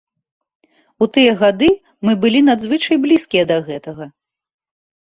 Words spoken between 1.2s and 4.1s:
гады мы былі надзвычай блізкія да гэтага.